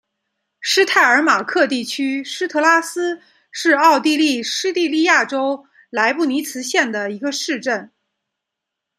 [0.59, 7.91] 施泰尔马克地区施特拉斯是奥地利施蒂利亚州莱布尼茨县的一个市镇。